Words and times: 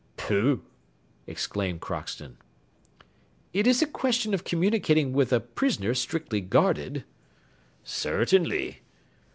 "Pooh!" 0.17 0.63
exclaimed 1.27 1.79
Crockston. 1.79 2.37
"It 3.53 3.67
is 3.67 3.83
a 3.83 3.85
question 3.85 4.33
of 4.33 4.43
communicating 4.43 5.13
with 5.13 5.31
a 5.31 5.39
prisoner 5.39 5.93
strictly 5.93 6.41
guarded." 6.41 7.03
"Certainly." 7.83 8.81